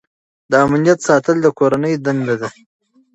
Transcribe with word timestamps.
د 0.51 0.51
امنیت 0.65 0.99
ساتل 1.07 1.37
د 1.41 1.47
کورنۍ 1.59 1.93
دنده 2.05 2.35
ده. 2.41 2.49